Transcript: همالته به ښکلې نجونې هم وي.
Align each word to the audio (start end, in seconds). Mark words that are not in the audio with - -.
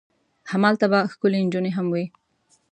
همالته 0.51 0.85
به 0.91 0.99
ښکلې 1.11 1.39
نجونې 1.45 1.71
هم 1.77 1.87
وي. 1.93 2.05